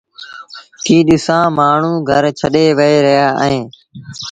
[0.83, 3.65] ڪيٚ ڏسآݩ مآڻهوٚݩ گھر ڇڏي وهي رهيآ اهيݩ